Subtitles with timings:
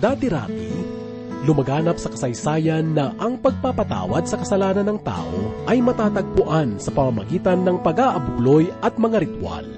[0.00, 0.72] Dati-rati,
[1.44, 7.84] lumaganap sa kasaysayan na ang pagpapatawad sa kasalanan ng tao ay matatagpuan sa pamamagitan ng
[7.84, 9.68] pag-aabuloy at mga ritual.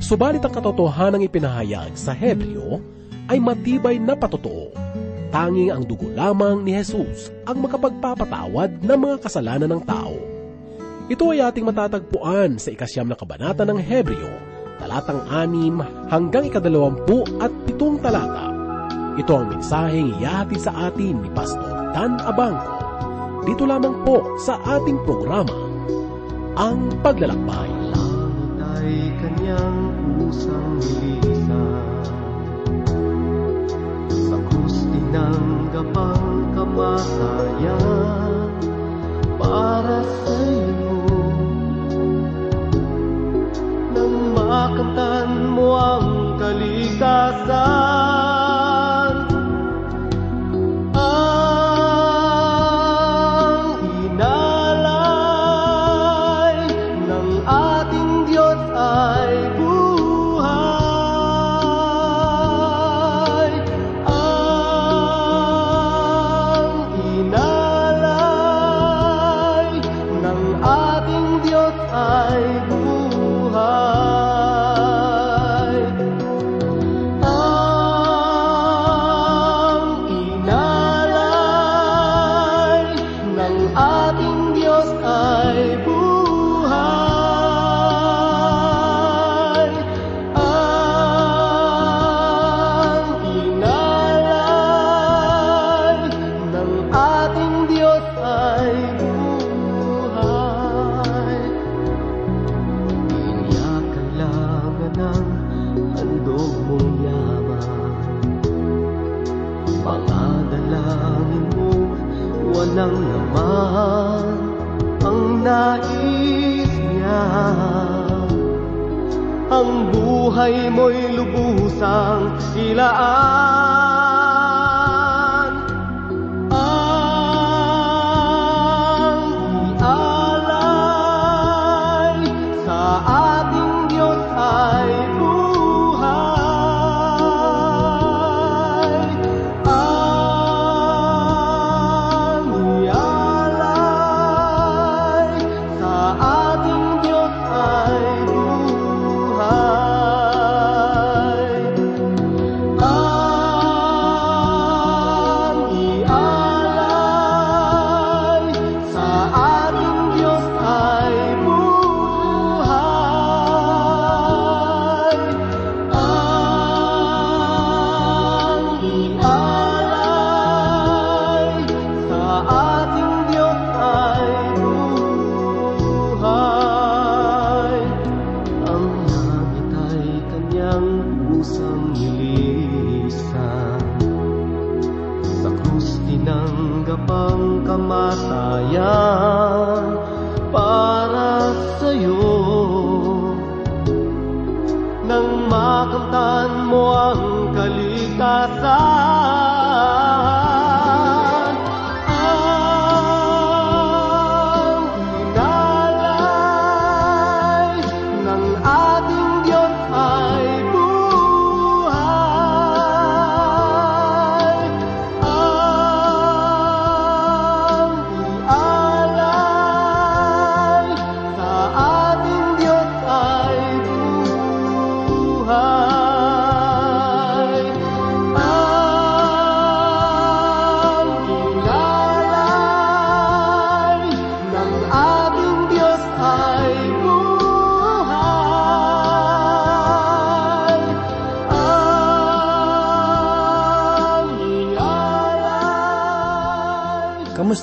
[0.00, 2.80] Subalit ang katotohanan ipinahayag sa Hebreo
[3.28, 4.72] ay matibay na patotoo.
[5.28, 10.16] Tanging ang dugo lamang ni Jesus ang makapagpapatawad ng mga kasalanan ng tao.
[11.12, 14.40] Ito ay ating matatagpuan sa ikasyam na kabanata ng Hebreo,
[14.80, 18.63] talatang anim hanggang ikadalawampu at pitong talata.
[19.14, 22.74] Ito ang mensaheng iyahatid sa atin ni Pastor Dan Abangco.
[23.46, 25.54] Dito lamang po sa ating programa,
[26.58, 27.70] Ang Paglalakbay.
[27.94, 31.86] Langit ay kanyang pusang nilisan
[34.10, 38.03] Sa krus tinanggapang kamatayan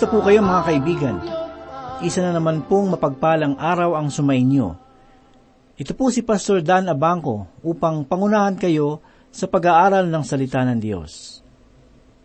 [0.01, 1.15] Kamusta po kayo mga kaibigan?
[2.01, 4.73] Isa na naman pong mapagpalang araw ang sumainyo.
[5.77, 8.97] Ito po si Pastor Dan Abangco upang pangunahan kayo
[9.29, 11.45] sa pag-aaral ng salita ng Diyos.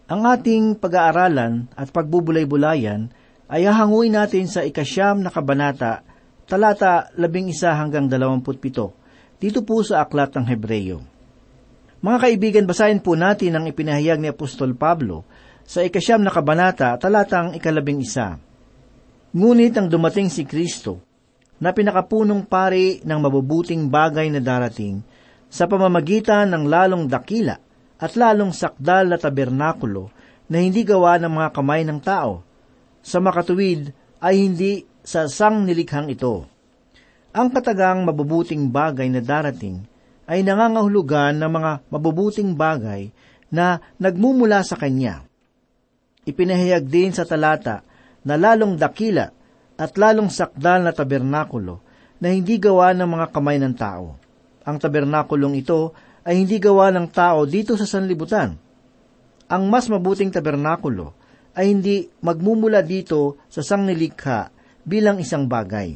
[0.08, 3.12] Ang ating pag-aaralan at pagbubulay-bulayan
[3.44, 6.00] ay hahanguin natin sa ikasyam na kabanata,
[6.49, 8.96] talata labing isa hanggang dalawamput pito,
[9.37, 11.05] dito po sa aklat ng Hebreyo.
[12.00, 15.29] Mga kaibigan, basahin po natin ang ipinahayag ni Apostol Pablo
[15.67, 18.39] sa ikasyam na kabanata, talatang ikalabing isa.
[19.35, 21.03] Ngunit ang dumating si Kristo,
[21.59, 25.03] na pinakapunong pari ng mabubuting bagay na darating,
[25.51, 27.59] sa pamamagitan ng lalong dakila
[27.97, 30.13] at lalong sakdal na tabernakulo
[30.47, 32.45] na hindi gawa ng mga kamay ng tao.
[33.03, 33.91] Sa makatuwid
[34.23, 36.47] ay hindi sa sang nilikhang ito.
[37.35, 39.83] Ang katagang mabubuting bagay na darating
[40.27, 43.11] ay nangangahulugan ng mga mabubuting bagay
[43.51, 45.25] na nagmumula sa Kanya.
[46.26, 47.87] Ipinahayag din sa talata
[48.26, 49.31] na lalong dakila
[49.78, 51.78] at lalong sakdal na tabernakulo
[52.19, 54.19] na hindi gawa ng mga kamay ng tao.
[54.67, 55.94] Ang tabernakulong ito
[56.26, 58.58] ay hindi gawa ng tao dito sa sanlibutan.
[59.46, 61.14] Ang mas mabuting tabernakulo
[61.55, 64.50] ay hindi magmumula dito sa sangnilikha
[64.82, 65.94] bilang isang bagay.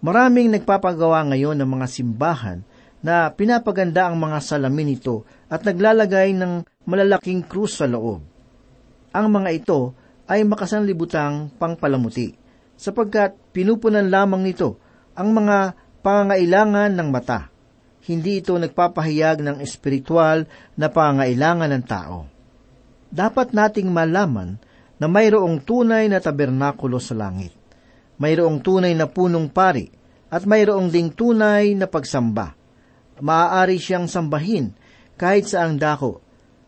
[0.00, 2.64] Maraming nagpapagawa ngayon ng mga simbahan
[3.04, 8.35] na pinapaganda ang mga salamin nito at naglalagay ng malalaking krus sa loob.
[9.16, 9.96] Ang mga ito
[10.28, 12.36] ay makasanlibutang pangpalamuti,
[12.76, 14.76] sapagkat pinupunan lamang nito
[15.16, 15.72] ang mga
[16.04, 17.48] pangangailangan ng mata.
[18.04, 20.44] Hindi ito nagpapahayag ng espiritual
[20.76, 22.28] na pangangailangan ng tao.
[23.08, 24.60] Dapat nating malaman
[25.00, 27.56] na mayroong tunay na tabernakulo sa langit.
[28.20, 29.88] Mayroong tunay na punong pari
[30.28, 32.52] at mayroong ding tunay na pagsamba.
[33.16, 34.76] Maaari siyang sambahin
[35.16, 36.20] kahit sa ang dako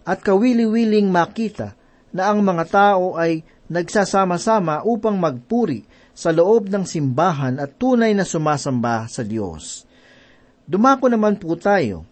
[0.08, 1.77] at kawili-wiling makita
[2.12, 5.84] na ang mga tao ay nagsasama-sama upang magpuri
[6.16, 9.84] sa loob ng simbahan at tunay na sumasamba sa Diyos.
[10.68, 12.04] Dumako naman po tayo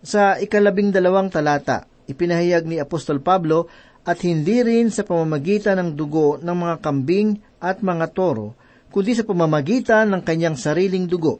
[0.00, 3.68] sa ikalabing dalawang talata, ipinahayag ni Apostol Pablo
[4.04, 8.56] at hindi rin sa pamamagitan ng dugo ng mga kambing at mga toro,
[8.88, 11.38] kundi sa pamamagitan ng kanyang sariling dugo.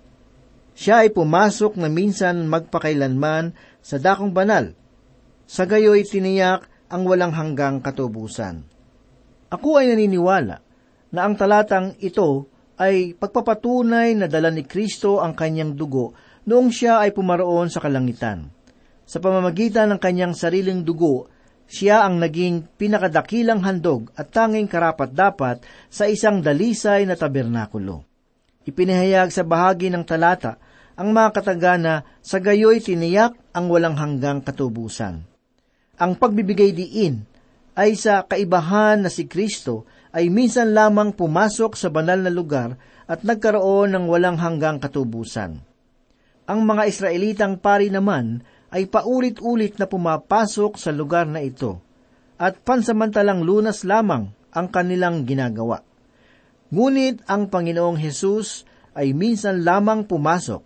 [0.76, 4.76] Siya ay pumasok na minsan magpakailanman sa dakong banal.
[5.50, 8.66] Sa gayoy tiniyak ang walang hanggang katubusan.
[9.50, 10.56] Ako ay naniniwala
[11.14, 16.14] na ang talatang ito ay pagpapatunay na dala ni Kristo ang kanyang dugo
[16.50, 18.50] noong siya ay pumaroon sa kalangitan.
[19.06, 21.30] Sa pamamagitan ng kanyang sariling dugo,
[21.70, 28.02] siya ang naging pinakadakilang handog at tanging karapat-dapat sa isang dalisay na tabernakulo.
[28.66, 30.58] Ipinahayag sa bahagi ng talata
[30.98, 35.29] ang mga katagana sa gayoy tiniyak ang walang hanggang katubusan.
[36.00, 37.28] Ang pagbibigay diin
[37.76, 39.84] ay sa kaibahan na si Kristo
[40.16, 45.60] ay minsan lamang pumasok sa banal na lugar at nagkaroon ng walang hanggang katubusan.
[46.48, 48.40] Ang mga Israelitang pari naman
[48.72, 51.78] ay paulit-ulit na pumapasok sa lugar na ito
[52.40, 55.84] at pansamantalang lunas lamang ang kanilang ginagawa.
[56.72, 58.64] Ngunit ang Panginoong Hesus
[58.96, 60.62] ay minsan lamang pumasok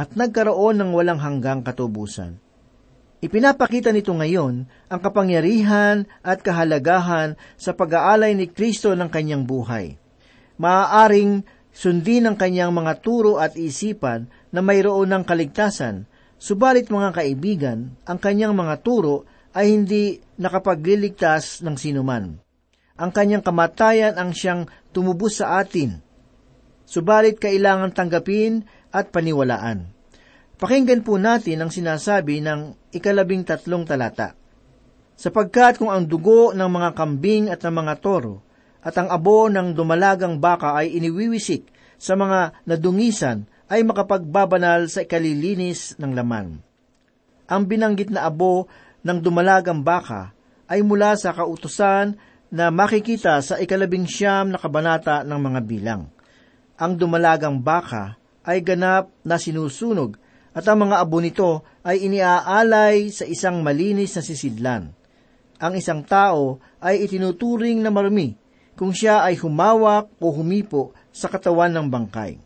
[0.00, 2.43] at nagkaroon ng walang hanggang katubusan.
[3.24, 9.96] Ipinapakita nito ngayon ang kapangyarihan at kahalagahan sa pag-aalay ni Kristo ng kanyang buhay.
[10.60, 11.40] Maaaring
[11.72, 16.04] sundin ang kanyang mga turo at isipan na mayroon ng kaligtasan,
[16.36, 19.24] subalit mga kaibigan, ang kanyang mga turo
[19.56, 22.36] ay hindi nakapagliligtas ng sinuman.
[23.00, 25.96] Ang kanyang kamatayan ang siyang tumubos sa atin.
[26.84, 29.93] Subalit kailangan tanggapin at paniwalaan.
[30.64, 34.32] Pakinggan po natin ang sinasabi ng ikalabing tatlong talata.
[35.12, 38.40] Sapagkat kung ang dugo ng mga kambing at ng mga toro
[38.80, 41.68] at ang abo ng dumalagang baka ay iniwiwisik
[42.00, 46.64] sa mga nadungisan ay makapagbabanal sa ikalilinis ng laman.
[47.44, 48.64] Ang binanggit na abo
[49.04, 50.32] ng dumalagang baka
[50.64, 52.16] ay mula sa kautusan
[52.48, 56.08] na makikita sa ikalabing siyam na kabanata ng mga bilang.
[56.80, 58.16] Ang dumalagang baka
[58.48, 60.23] ay ganap na sinusunog
[60.54, 64.94] at ang mga abo nito ay iniaalay sa isang malinis na sisidlan.
[65.58, 68.38] Ang isang tao ay itinuturing na marumi
[68.78, 72.38] kung siya ay humawak o humipo sa katawan ng bangkay.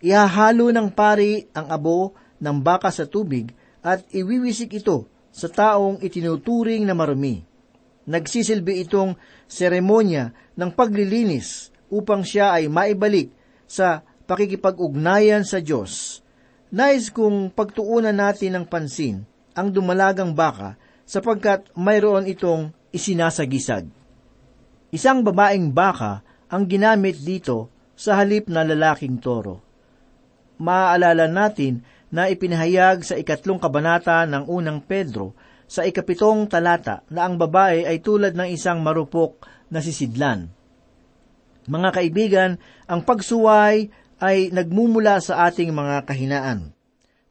[0.00, 3.52] Ihahalo ng pari ang abo ng baka sa tubig
[3.84, 7.44] at iwiwisik ito sa taong itinuturing na marumi.
[8.08, 13.36] Nagsisilbi itong seremonya ng paglilinis upang siya ay maibalik
[13.68, 16.24] sa pakikipag-ugnayan sa Diyos
[16.68, 19.24] Nais kong pagtuunan natin ng pansin
[19.56, 20.76] ang dumalagang baka
[21.08, 23.88] sapagkat mayroon itong isinasagisag.
[24.92, 26.20] Isang babaeng baka
[26.52, 29.64] ang ginamit dito sa halip na lalaking toro.
[30.60, 31.80] Maaalala natin
[32.12, 35.32] na ipinahayag sa ikatlong kabanata ng unang Pedro
[35.68, 40.52] sa ikapitong talata na ang babae ay tulad ng isang marupok na sisidlan.
[41.68, 42.50] Mga kaibigan,
[42.88, 46.74] ang pagsuway ay nagmumula sa ating mga kahinaan.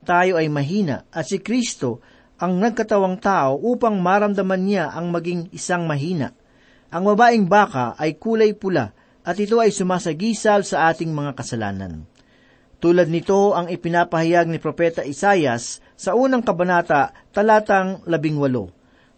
[0.08, 2.00] Tayo ay mahina at si Kristo
[2.40, 6.32] ang nagkatawang tao upang maramdaman niya ang maging isang mahina.
[6.88, 8.96] Ang babaeng baka ay kulay pula
[9.28, 12.08] at ito ay sumasagisal sa ating mga kasalanan.
[12.78, 18.70] Tulad nito ang ipinapahayag ni Propeta Isayas sa unang kabanata, talatang labing walo.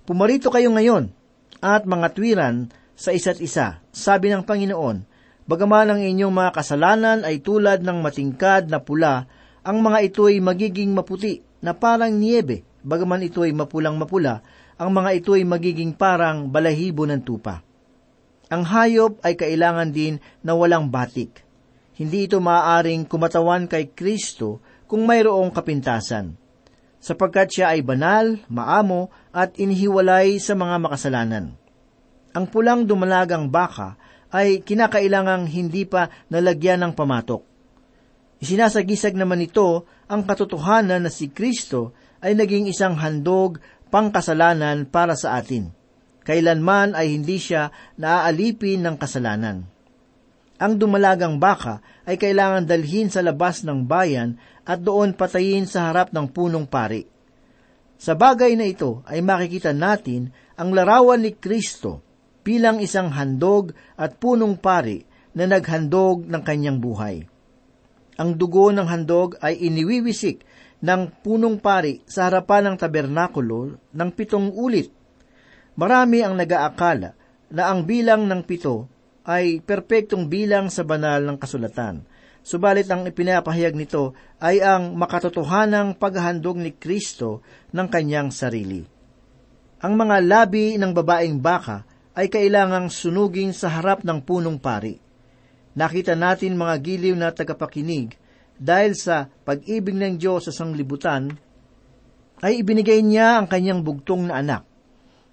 [0.08, 1.12] Pumarito kayo ngayon
[1.60, 5.04] at mga twiran sa isa't isa, sabi ng Panginoon,
[5.50, 9.26] bagaman ang inyong mga kasalanan ay tulad ng matingkad na pula,
[9.66, 14.46] ang mga ito ay magiging maputi na parang niebe, bagaman ito ay mapulang mapula,
[14.78, 17.66] ang mga ito ay magiging parang balahibo ng tupa.
[18.54, 21.42] Ang hayop ay kailangan din na walang batik.
[21.98, 26.38] Hindi ito maaaring kumatawan kay Kristo kung mayroong kapintasan,
[27.02, 31.46] sapagkat siya ay banal, maamo, at inihiwalay sa mga makasalanan.
[32.38, 37.42] Ang pulang dumalagang baka ay kinakailangang hindi pa nalagyan ng pamatok.
[38.40, 41.92] Isinasagisag naman ito ang katotohanan na si Kristo
[42.24, 43.60] ay naging isang handog
[43.92, 45.76] pangkasalanan para sa atin.
[46.24, 49.66] Kailanman ay hindi siya naaalipin ng kasalanan.
[50.60, 54.36] Ang dumalagang baka ay kailangan dalhin sa labas ng bayan
[54.68, 57.08] at doon patayin sa harap ng punong pari.
[58.00, 62.04] Sa bagay na ito ay makikita natin ang larawan ni Kristo
[62.44, 65.06] bilang isang handog at punong pari
[65.36, 67.28] na naghandog ng kanyang buhay.
[68.20, 70.44] Ang dugo ng handog ay iniwiwisik
[70.84, 74.92] ng punong pari sa harapan ng tabernakulo ng pitong ulit.
[75.80, 77.16] Marami ang nagaakala
[77.52, 78.92] na ang bilang ng pito
[79.24, 82.04] ay perpektong bilang sa banal ng kasulatan.
[82.40, 87.44] Subalit ang ipinapahayag nito ay ang makatotohanang paghahandog ni Kristo
[87.76, 88.84] ng kanyang sarili.
[89.80, 91.88] Ang mga labi ng babaeng baka
[92.20, 95.00] ay kailangang sunugin sa harap ng punong pari.
[95.80, 98.20] Nakita natin mga giliw na tagapakinig
[98.60, 101.32] dahil sa pag-ibig ng Diyos sa sanglibutan,
[102.44, 104.68] ay ibinigay niya ang kanyang bugtong na anak.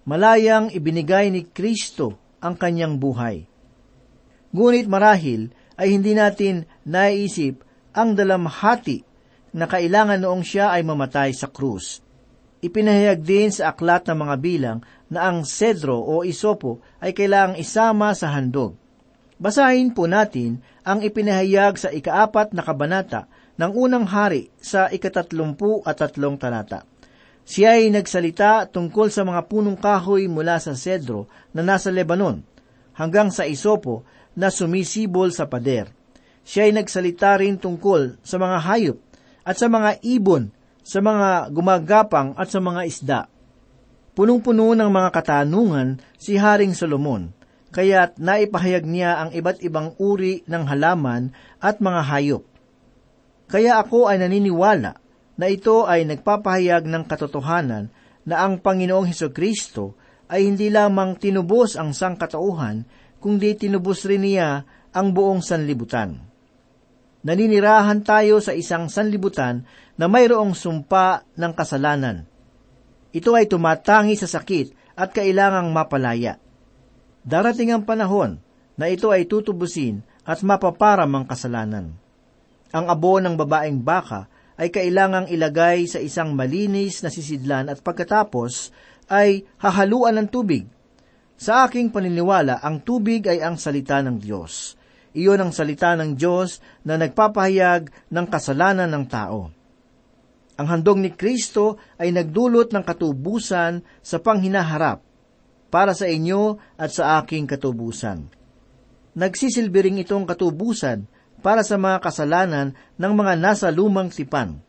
[0.07, 3.43] Malayang ibinigay ni Kristo ang kanyang buhay.
[4.55, 9.03] Ngunit marahil ay hindi natin naisip ang dalamhati
[9.59, 12.06] na kailangan noong siya ay mamatay sa krus.
[12.67, 18.11] Ipinahayag din sa aklat ng mga bilang na ang sedro o isopo ay kailangang isama
[18.11, 18.75] sa handog.
[19.39, 26.03] Basahin po natin ang ipinahayag sa ikaapat na kabanata ng unang hari sa ikatatlumpu at
[26.03, 26.83] tatlong talata.
[27.47, 32.43] Siya ay nagsalita tungkol sa mga punong kahoy mula sa sedro na nasa Lebanon
[32.99, 34.03] hanggang sa isopo
[34.35, 35.87] na sumisibol sa pader.
[36.43, 38.99] Siya ay nagsalita rin tungkol sa mga hayop
[39.47, 40.51] at sa mga ibon,
[40.87, 43.21] sa mga gumagapang at sa mga isda.
[44.15, 47.35] Punong-puno ng mga katanungan si Haring Solomon,
[47.75, 52.45] kaya't naipahayag niya ang iba't ibang uri ng halaman at mga hayop.
[53.51, 54.93] Kaya ako ay naniniwala
[55.37, 57.91] na ito ay nagpapahayag ng katotohanan
[58.23, 59.99] na ang Panginoong Heso Kristo
[60.31, 62.87] ay hindi lamang tinubos ang sangkatauhan,
[63.19, 64.63] kundi tinubos rin niya
[64.95, 66.36] ang buong sanlibutan.
[67.25, 69.65] Naninirahan tayo sa isang sanlibutan
[69.97, 72.29] na mayroong sumpa ng kasalanan.
[73.15, 76.37] Ito ay tumatangi sa sakit at kailangang mapalaya.
[77.25, 78.41] Darating ang panahon
[78.77, 81.97] na ito ay tutubusin at mapaparam ang kasalanan.
[82.75, 84.29] Ang abo ng babaeng baka
[84.61, 88.73] ay kailangang ilagay sa isang malinis na sisidlan at pagkatapos
[89.09, 90.67] ay hahaluan ng tubig
[91.37, 94.73] sa aking paniniwala, ang tubig ay ang salita ng Diyos.
[95.17, 99.49] Iyon ang salita ng Diyos na nagpapahayag ng kasalanan ng tao.
[100.61, 105.01] Ang handog ni Kristo ay nagdulot ng katubusan sa panghinaharap
[105.73, 108.29] para sa inyo at sa aking katubusan.
[109.17, 111.09] Nagsisilbi ring itong katubusan
[111.41, 114.61] para sa mga kasalanan ng mga nasa lumang tipan.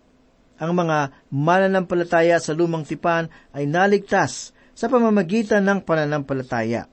[0.58, 6.88] Ang mga mananampalataya sa lumang tipan ay naligtas sa pamamagitan ng pananampalataya.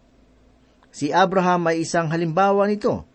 [0.91, 3.14] Si Abraham ay isang halimbawa nito.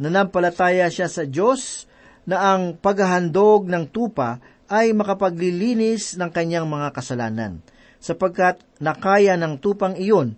[0.00, 1.86] Nanampalataya siya sa Diyos
[2.26, 7.60] na ang paghahandog ng tupa ay makapaglilinis ng kanyang mga kasalanan,
[8.00, 10.34] sapagkat nakaya ng tupang iyon,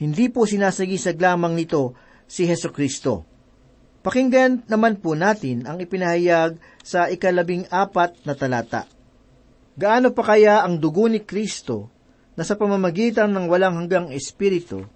[0.00, 1.92] hindi po sinasagisag lamang nito
[2.24, 3.26] si Heso Kristo.
[4.00, 8.88] Pakinggan naman po natin ang ipinahayag sa ikalabing apat na talata.
[9.76, 11.92] Gaano pa kaya ang dugo ni Kristo
[12.32, 14.88] na sa pamamagitan ng walang hanggang espiritu,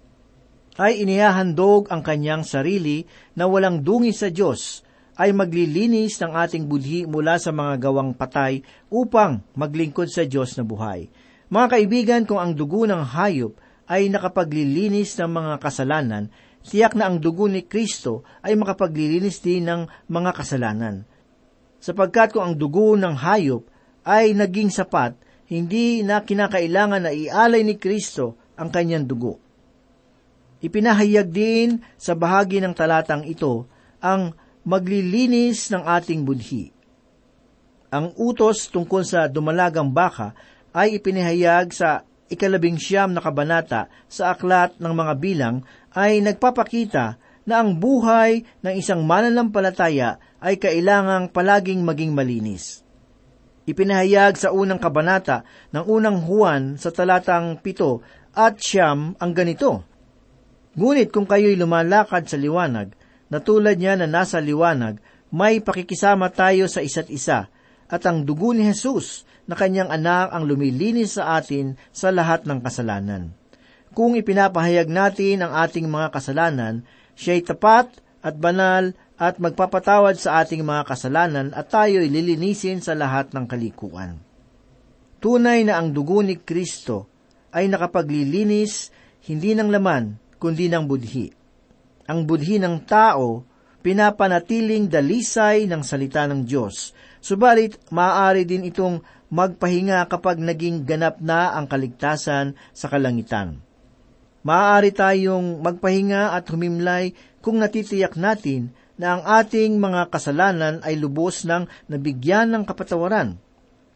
[0.75, 4.83] ay inihahandog ang kanyang sarili na walang dungi sa Diyos,
[5.15, 8.59] ay maglilinis ng ating budhi mula sa mga gawang patay
[8.91, 11.07] upang maglingkod sa Diyos na buhay.
[11.47, 13.55] Mga kaibigan, kung ang dugo ng hayop
[13.87, 16.27] ay nakapaglilinis ng mga kasalanan,
[16.67, 21.07] tiyak na ang dugo ni Kristo ay makapaglilinis din ng mga kasalanan.
[21.79, 23.63] Sapagkat kung ang dugo ng hayop
[24.03, 25.15] ay naging sapat,
[25.47, 29.44] hindi na kinakailangan na ialay ni Kristo ang kanyang dugo.
[30.65, 33.69] Ipinahayag din sa bahagi ng talatang ito
[34.01, 34.33] ang
[34.65, 36.73] maglilinis ng ating budhi.
[37.93, 40.33] Ang utos tungkol sa dumalagang baka
[40.73, 42.01] ay ipinahayag sa
[42.33, 45.55] ikalabing siyam na kabanata sa aklat ng mga bilang
[45.93, 52.81] ay nagpapakita na ang buhay ng isang mananampalataya ay kailangang palaging maging malinis.
[53.69, 58.01] Ipinahayag sa unang kabanata ng unang Juan sa talatang pito
[58.33, 59.94] at siyam ang ganito,
[60.75, 62.91] Ngunit kung kayo'y lumalakad sa liwanag,
[63.31, 64.99] na tulad niya na nasa liwanag,
[65.31, 67.47] may pakikisama tayo sa isa't isa,
[67.87, 72.59] at ang dugo ni Jesus na kanyang anak ang lumilinis sa atin sa lahat ng
[72.59, 73.31] kasalanan.
[73.95, 76.83] Kung ipinapahayag natin ang ating mga kasalanan,
[77.15, 77.87] siya'y tapat
[78.19, 84.19] at banal at magpapatawad sa ating mga kasalanan at tayo'y lilinisin sa lahat ng kalikuan.
[85.23, 87.07] Tunay na ang dugo ni Kristo
[87.55, 88.91] ay nakapaglilinis
[89.25, 91.31] hindi ng laman, kundi ng budhi.
[92.05, 93.41] Ang budhi ng tao,
[93.81, 96.93] pinapanatiling dalisay ng salita ng Diyos.
[97.21, 99.01] Subalit, maaari din itong
[99.33, 103.57] magpahinga kapag naging ganap na ang kaligtasan sa kalangitan.
[104.45, 111.49] Maaari tayong magpahinga at humimlay kung natitiyak natin na ang ating mga kasalanan ay lubos
[111.49, 113.41] ng nabigyan ng kapatawaran.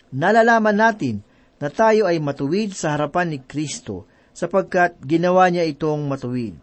[0.10, 1.22] Nalalaman natin
[1.62, 6.56] na tayo ay matuwid sa harapan ni Kristo sapagkat ginawa niya itong matuwid.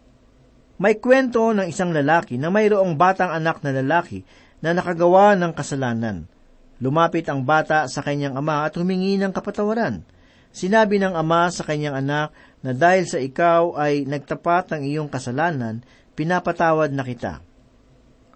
[0.76, 4.28] May kwento ng isang lalaki na mayroong batang anak na lalaki
[4.60, 6.28] na nakagawa ng kasalanan.
[6.76, 10.04] Lumapit ang bata sa kanyang ama at humingi ng kapatawaran.
[10.52, 15.80] Sinabi ng ama sa kanyang anak na dahil sa ikaw ay nagtapat ng iyong kasalanan,
[16.12, 17.40] pinapatawad na kita.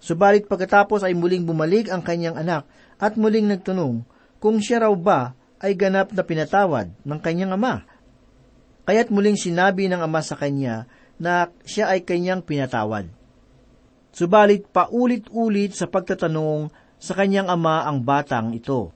[0.00, 2.64] Subalit pagkatapos ay muling bumalik ang kanyang anak
[2.96, 4.04] at muling nagtanong
[4.40, 7.84] kung siya raw ba ay ganap na pinatawad ng kanyang ama.
[8.88, 10.88] Kaya't muling sinabi ng ama sa kanya
[11.20, 13.06] na siya ay kanyang pinatawad.
[14.10, 18.90] Subalit paulit-ulit sa pagtatanong sa kanyang ama ang batang ito.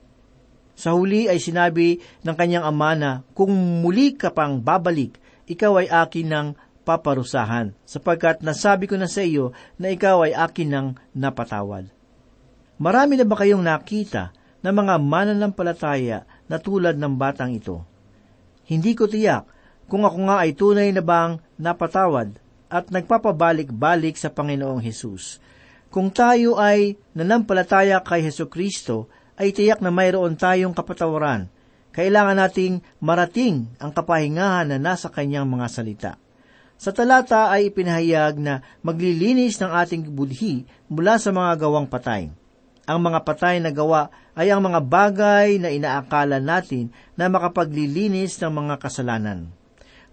[0.75, 5.15] Sa huli ay sinabi ng kanyang ama na kung muli ka pang babalik,
[5.47, 6.47] ikaw ay akin ng
[6.83, 11.87] paparusahan, sapagkat nasabi ko na sa iyo na ikaw ay akin ng napatawad.
[12.75, 17.87] Marami na ba kayong nakita na mga mananampalataya na tulad ng batang ito?
[18.67, 19.54] Hindi ko tiyak
[19.85, 22.37] kung ako nga ay tunay na bang napatawad
[22.69, 25.37] at nagpapabalik-balik sa Panginoong Hesus.
[25.93, 29.07] Kung tayo ay nanampalataya kay Heso Kristo,
[29.39, 31.47] ay tiyak na mayroon tayong kapatawaran.
[31.95, 36.11] Kailangan nating marating ang kapahingahan na nasa kanyang mga salita.
[36.75, 42.27] Sa talata ay ipinahayag na maglilinis ng ating budhi mula sa mga gawang patay.
[42.83, 48.51] Ang mga patay na gawa ay ang mga bagay na inaakala natin na makapaglilinis ng
[48.51, 49.47] mga kasalanan.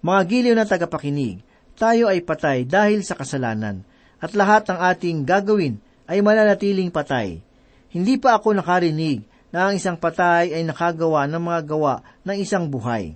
[0.03, 1.47] Mga giliw na tagapakinig,
[1.79, 3.87] tayo ay patay dahil sa kasalanan,
[4.19, 5.79] at lahat ng ating gagawin
[6.11, 7.39] ay mananatiling patay.
[7.87, 9.23] Hindi pa ako nakarinig
[9.55, 11.95] na ang isang patay ay nakagawa ng mga gawa
[12.27, 13.15] ng isang buhay.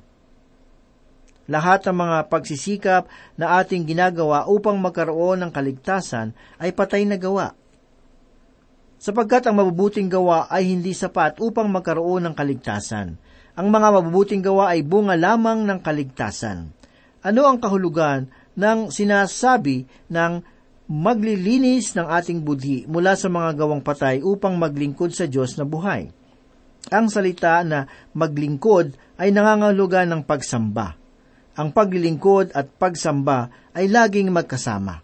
[1.50, 7.54] Lahat ng mga pagsisikap na ating ginagawa upang magkaroon ng kaligtasan ay patay na gawa.
[8.98, 13.18] Sapagkat ang mabubuting gawa ay hindi sapat upang magkaroon ng kaligtasan.
[13.56, 16.76] Ang mga mabubuting gawa ay bunga lamang ng kaligtasan.
[17.24, 20.44] Ano ang kahulugan ng sinasabi ng
[20.92, 26.12] maglilinis ng ating budhi mula sa mga gawang patay upang maglingkod sa Diyos na buhay?
[26.92, 30.92] Ang salita na maglingkod ay nangangahulugan ng pagsamba.
[31.56, 35.00] Ang paglilingkod at pagsamba ay laging magkasama.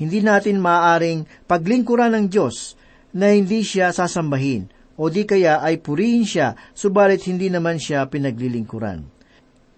[0.00, 2.80] Hindi natin maaaring paglingkuran ng Diyos
[3.12, 9.06] na hindi siya sasambahin o di kaya ay purihin siya subalit hindi naman siya pinaglilingkuran.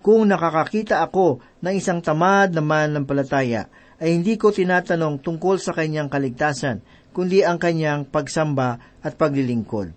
[0.00, 3.68] Kung nakakakita ako ng isang tamad na mananampalataya,
[4.00, 6.80] ay hindi ko tinatanong tungkol sa kanyang kaligtasan,
[7.12, 9.92] kundi ang kanyang pagsamba at paglilingkod.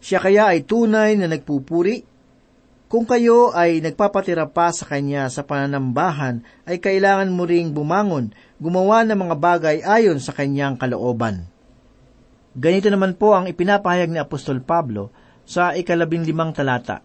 [0.00, 2.00] Siya kaya ay tunay na nagpupuri?
[2.88, 9.04] Kung kayo ay nagpapatira pa sa kanya sa pananambahan, ay kailangan mo ring bumangon, gumawa
[9.04, 11.44] ng mga bagay ayon sa kanyang kalooban.
[12.54, 15.10] Ganito naman po ang ipinapahayag ni Apostol Pablo
[15.42, 17.02] sa ikalabing limang talata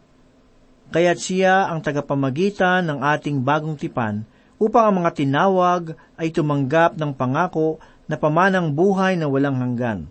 [0.89, 4.25] kaya't siya ang tagapamagitan ng ating bagong tipan
[4.59, 5.83] upang ang mga tinawag
[6.19, 10.09] ay tumanggap ng pangako na pamanang buhay na walang hanggan.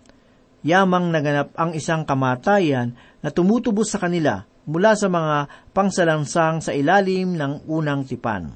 [0.62, 7.34] Yamang naganap ang isang kamatayan na tumutubos sa kanila mula sa mga pangsalansang sa ilalim
[7.34, 8.54] ng unang tipan.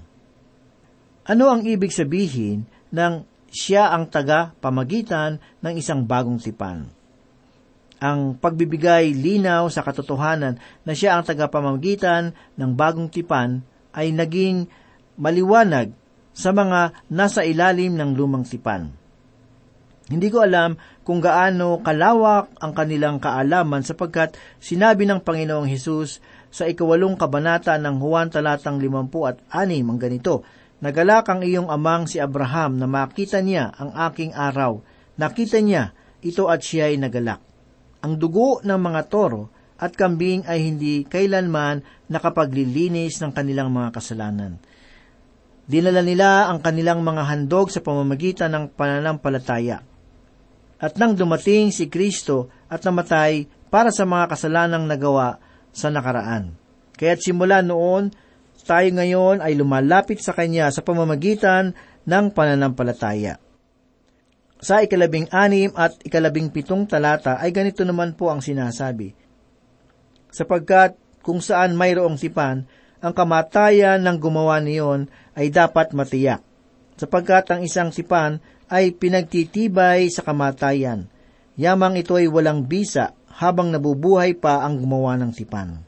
[1.22, 6.88] Ano ang ibig sabihin ng siya ang taga-pamagitan ng isang bagong tipan?
[8.02, 13.62] ang pagbibigay linaw sa katotohanan na siya ang tagapamagitan ng bagong tipan
[13.94, 14.66] ay naging
[15.14, 15.94] maliwanag
[16.34, 18.90] sa mga nasa ilalim ng lumang tipan.
[20.10, 20.74] Hindi ko alam
[21.06, 26.18] kung gaano kalawak ang kanilang kaalaman sapagkat sinabi ng Panginoong Hesus
[26.50, 30.42] sa ikawalong kabanata ng Juan talatang limampu at anim ang ganito,
[30.82, 34.82] Nagalak ang iyong amang si Abraham na makita niya ang aking araw.
[35.14, 37.38] Nakita niya, ito at siya ay nagalak.
[38.02, 39.46] Ang dugo ng mga toro
[39.78, 44.58] at kambing ay hindi kailanman nakapaglilinis ng kanilang mga kasalanan.
[45.70, 49.86] Dinala nila ang kanilang mga handog sa pamamagitan ng pananampalataya.
[50.82, 55.38] At nang dumating si Kristo at namatay para sa mga kasalanang nagawa
[55.70, 56.58] sa nakaraan.
[56.98, 58.10] Kaya't simula noon,
[58.62, 61.74] tayo ngayon ay lumalapit sa Kanya sa pamamagitan
[62.06, 63.38] ng pananampalataya.
[64.62, 69.10] Sa ikalabing anim at ikalabing pitong talata ay ganito naman po ang sinasabi.
[70.30, 72.66] Sapagkat kung saan mayroong tipan,
[73.02, 76.46] ang kamatayan ng gumawa niyon ay dapat matiyak.
[76.94, 78.38] Sapagkat ang isang tipan
[78.70, 81.10] ay pinagtitibay sa kamatayan.
[81.58, 85.82] Yamang ito ay walang bisa habang nabubuhay pa ang gumawa ng tipan.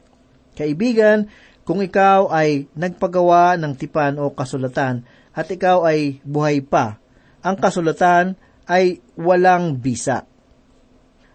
[0.59, 1.31] Kaibigan,
[1.65, 5.01] kung ikaw ay nagpagawa ng tipan o kasulatan
[5.33, 7.01] at ikaw ay buhay pa,
[7.41, 8.37] ang kasulatan
[8.69, 10.29] ay walang bisa.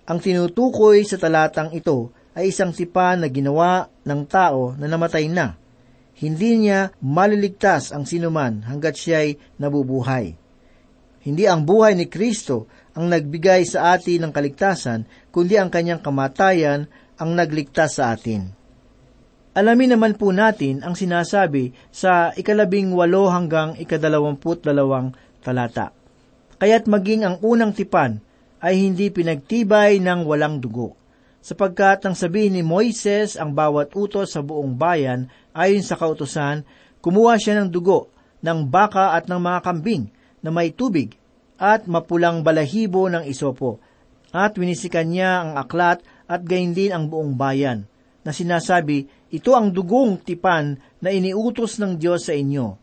[0.07, 5.59] Ang tinutukoy sa talatang ito ay isang tipan na ginawa ng tao na namatay na.
[6.14, 10.38] Hindi niya maliligtas ang sinuman hanggat siya ay nabubuhay.
[11.21, 16.87] Hindi ang buhay ni Kristo ang nagbigay sa atin ng kaligtasan, kundi ang kanyang kamatayan
[17.19, 18.60] ang nagligtas sa atin.
[19.51, 25.11] Alamin naman po natin ang sinasabi sa ikalabing walo hanggang ikadalawamput dalawang
[25.43, 25.91] talata.
[26.63, 28.23] Kaya't maging ang unang tipan
[28.63, 30.95] ay hindi pinagtibay ng walang dugo.
[31.43, 36.63] Sapagkat ang sabihin ni Moises ang bawat utos sa buong bayan ayon sa kautosan,
[37.03, 38.13] kumuha siya ng dugo
[38.47, 40.05] ng baka at ng mga kambing
[40.47, 41.17] na may tubig
[41.61, 43.83] at mapulang balahibo ng isopo.
[44.31, 47.91] At winisikan niya ang aklat at gayon din ang buong bayan,
[48.23, 52.75] na sinasabi, ito ang dugong tipan na iniutos ng Diyos sa inyo.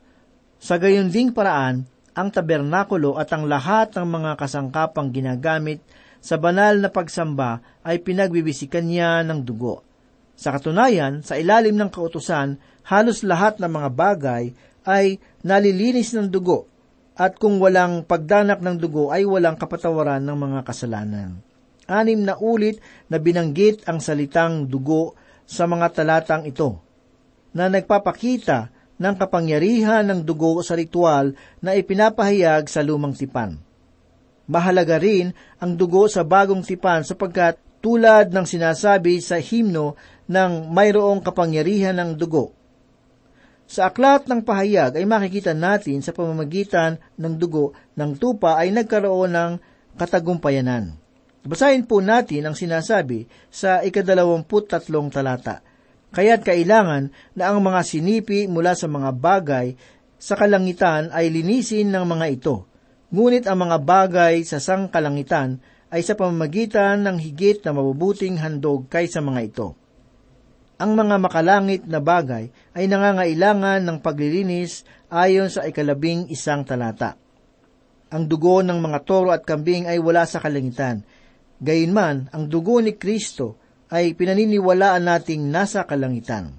[0.57, 1.83] Sa gayon ding paraan,
[2.17, 5.83] ang tabernakulo at ang lahat ng mga kasangkapang ginagamit
[6.17, 9.85] sa banal na pagsamba ay pinagbibisikan niya ng dugo.
[10.33, 12.57] Sa katunayan, sa ilalim ng kautusan,
[12.89, 14.43] halos lahat ng mga bagay
[14.87, 16.65] ay nalilinis ng dugo
[17.17, 21.41] at kung walang pagdanak ng dugo ay walang kapatawaran ng mga kasalanan.
[21.89, 22.79] Anim na ulit
[23.11, 26.77] na binanggit ang salitang dugo sa mga talatang ito,
[27.55, 31.31] na nagpapakita ng kapangyarihan ng dugo sa ritual
[31.63, 33.55] na ipinapahayag sa lumang tipan.
[34.51, 39.95] Mahalaga rin ang dugo sa bagong tipan sapagkat tulad ng sinasabi sa himno
[40.27, 42.57] ng mayroong kapangyarihan ng dugo
[43.67, 49.35] sa aklat ng pahayag ay makikita natin sa pamamagitan ng dugo ng tupa ay nagkaroon
[49.35, 49.51] ng
[49.99, 50.95] katagumpayanan.
[51.47, 55.63] Basahin po natin ang sinasabi sa ikadalawamput tatlong talata.
[56.11, 59.79] Kaya't kailangan na ang mga sinipi mula sa mga bagay
[60.19, 62.67] sa kalangitan ay linisin ng mga ito.
[63.15, 69.23] Ngunit ang mga bagay sa sangkalangitan ay sa pamamagitan ng higit na mabubuting handog kaysa
[69.23, 69.67] mga ito
[70.77, 77.17] ang mga makalangit na bagay ay nangangailangan ng paglilinis ayon sa ikalabing isang talata.
[78.13, 81.03] Ang dugo ng mga toro at kambing ay wala sa kalangitan.
[81.57, 83.57] Gayunman, ang dugo ni Kristo
[83.89, 86.53] ay pinaniniwalaan nating nasa kalangitan.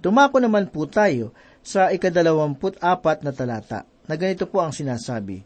[0.00, 5.44] Dumako naman po tayo sa ikadalawamput apat na talata na ganito po ang sinasabi.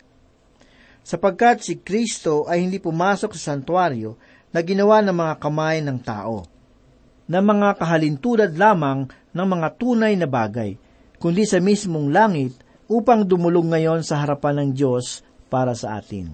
[1.03, 4.15] Sapagkat si Kristo ay hindi pumasok sa santuario
[4.55, 6.47] na ginawa ng mga kamay ng tao
[7.27, 10.77] na mga kahalintulad lamang ng mga tunay na bagay,
[11.19, 12.55] kundi sa mismong langit
[12.87, 16.31] upang dumulong ngayon sa harapan ng Diyos para sa atin.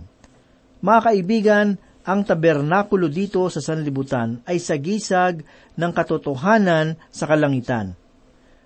[0.82, 1.66] Mga kaibigan,
[2.04, 5.44] ang tabernakulo dito sa sanlibutan ay sagisag
[5.76, 7.92] ng katotohanan sa kalangitan.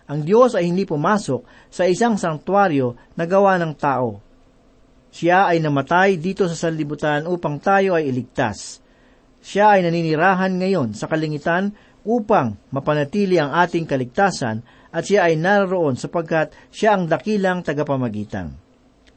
[0.05, 4.21] Ang Diyos ay hindi pumasok sa isang sanktuaryo na gawa ng tao.
[5.15, 8.85] Siya ay namatay dito sa sanlibutan upang tayo ay iligtas.
[9.41, 11.73] Siya ay naninirahan ngayon sa kalingitan
[12.05, 14.61] upang mapanatili ang ating kaligtasan
[14.93, 18.61] at siya ay naroon sapagkat siya ang dakilang tagapamagitan.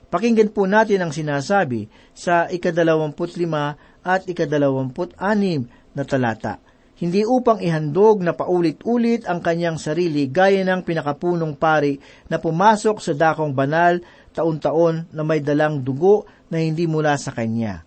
[0.07, 3.75] Pakinggan po natin ang sinasabi sa ikadalawamput lima
[4.07, 6.63] at ikadalawamput anim na talata.
[6.97, 13.13] Hindi upang ihandog na paulit-ulit ang kanyang sarili gaya ng pinakapunong pari na pumasok sa
[13.13, 14.01] dakong banal
[14.33, 17.85] taon-taon na may dalang dugo na hindi mula sa kanya.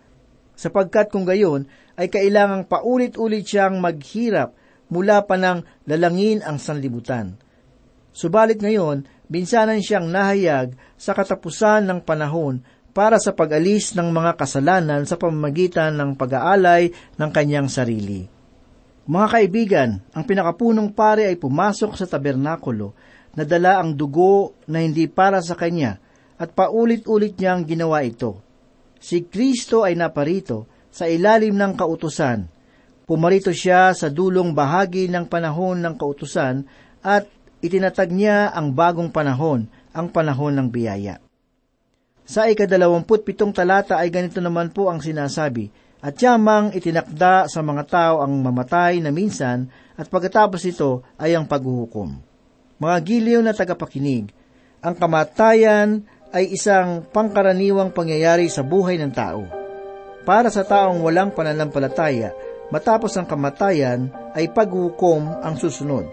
[0.55, 1.67] Sapagkat kung gayon,
[1.99, 4.55] ay kailangang paulit-ulit siyang maghirap
[4.93, 7.35] mula pa nang lalangin ang sanlibutan.
[8.11, 15.07] Subalit ngayon, binsanan siyang nahayag sa katapusan ng panahon para sa pag-alis ng mga kasalanan
[15.07, 18.27] sa pamamagitan ng pag-aalay ng kanyang sarili.
[19.11, 22.95] Mga kaibigan, ang pinakapunong pare ay pumasok sa tabernakulo,
[23.35, 25.99] nadala ang dugo na hindi para sa kanya,
[26.39, 28.39] at paulit-ulit niyang ginawa ito.
[29.01, 32.49] Si Kristo ay naparito sa ilalim ng kautusan.
[33.07, 36.63] Pumarito siya sa dulong bahagi ng panahon ng kautusan
[37.03, 37.27] at
[37.65, 41.30] itinatag niya ang bagong panahon, ang panahon ng biyaya.
[42.31, 45.67] Sa ikadalawamput pitong talata ay ganito naman po ang sinasabi,
[45.99, 49.67] at yamang itinakda sa mga tao ang mamatay na minsan
[49.99, 52.23] at pagkatapos ito ay ang paghuhukom.
[52.79, 54.31] Mga giliw na tagapakinig,
[54.79, 59.43] ang kamatayan ay isang pangkaraniwang pangyayari sa buhay ng tao.
[60.23, 62.31] Para sa taong walang pananampalataya,
[62.71, 64.07] matapos ang kamatayan
[64.39, 66.07] ay paghukom ang susunod.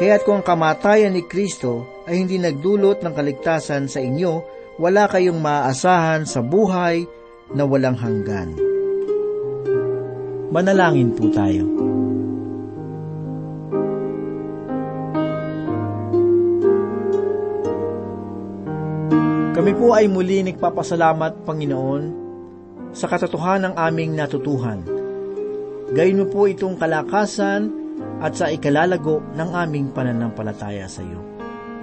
[0.00, 5.44] Kaya't kung ang kamatayan ni Kristo ay hindi nagdulot ng kaligtasan sa inyo, wala kayong
[5.44, 7.04] maaasahan sa buhay
[7.52, 8.56] na walang hanggan.
[10.48, 11.68] Manalangin po tayo.
[19.52, 22.04] Kami po ay muli nagpapasalamat, Panginoon,
[22.96, 24.80] sa katotohanan ng aming natutuhan.
[25.92, 27.68] Gayon mo po itong kalakasan
[28.24, 31.20] at sa ikalalago ng aming pananampalataya sa iyo.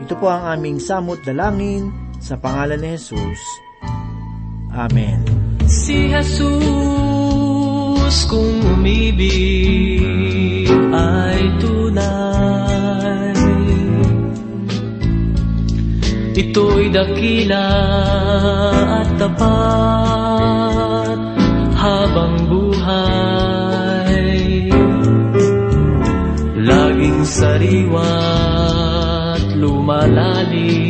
[0.01, 3.39] Ito po ang aming samot dalangin sa pangalan ni Jesus.
[4.73, 5.23] Amen.
[5.67, 13.35] Si Jesus kung umibig ay tunay
[16.37, 17.65] Ito'y dakila
[19.01, 21.17] at tapat
[21.73, 24.21] habang buhay
[26.61, 27.97] Laging sariwa't
[29.57, 30.86] lumalalim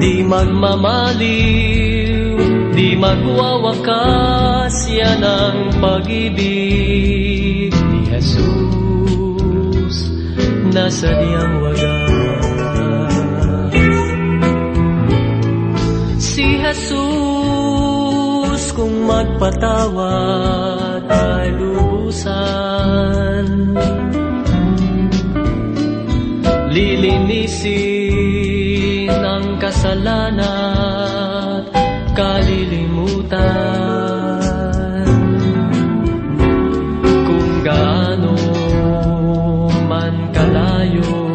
[0.00, 2.40] Di magmamaliw,
[2.72, 8.56] di magwawakas yan ang pag-ibig ni Jesus
[10.72, 13.12] na sadyang wagas.
[16.16, 23.44] Si Jesus kung magpatawad ay lubusan
[26.72, 28.09] lilinisin
[29.60, 30.40] kasalanan
[32.16, 33.36] kalilimutan.
[37.04, 38.40] Kung gaano
[39.84, 41.28] man kalayo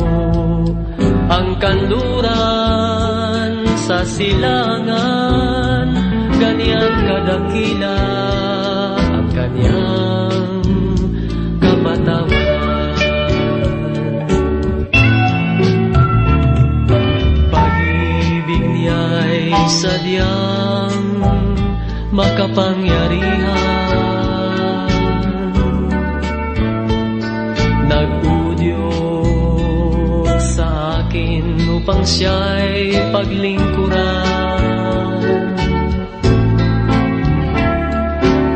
[1.29, 3.53] ang kanluran
[3.85, 5.93] sa silangan
[6.41, 8.14] ganyan kadakila
[19.67, 21.19] sadyang
[22.13, 24.89] makapangyarihan.
[27.91, 29.19] Nag-udyok
[30.39, 34.23] sa akin upang siya'y paglingkuran.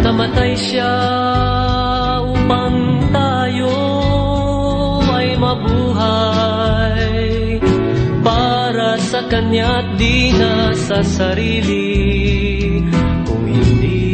[0.06, 1.19] Namatay siya
[9.50, 11.90] sa kanya't di na sa sarili.
[13.26, 14.06] Kung hindi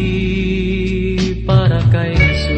[1.43, 2.56] para kay Jesus.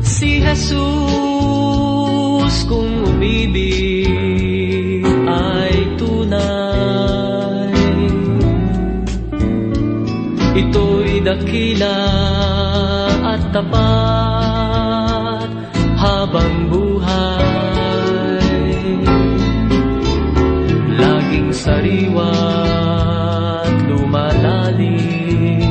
[0.00, 7.68] Si Jesus kung umibig ay tunay.
[10.56, 12.00] Ito'y dakila
[13.28, 15.52] at tapat
[16.00, 16.91] habang buhay
[21.62, 22.34] sariwa
[23.62, 25.62] at lumalalim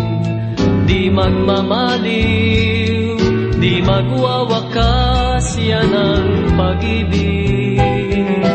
[0.87, 3.19] Di magmamaliw,
[3.59, 7.83] di magwawakas yan ang pag-ibig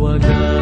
[0.01, 0.62] wagas.